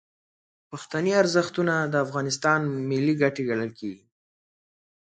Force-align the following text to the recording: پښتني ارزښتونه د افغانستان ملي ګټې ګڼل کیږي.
پښتني 0.69 1.11
ارزښتونه 1.21 1.73
د 1.83 1.95
افغانستان 2.05 2.59
ملي 2.89 3.13
ګټې 3.21 3.43
ګڼل 3.49 3.71
کیږي. 3.79 4.05